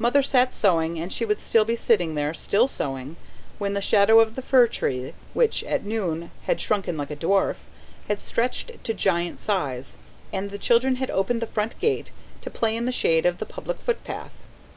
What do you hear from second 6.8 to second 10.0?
like a dwarf, had stretched to giant size,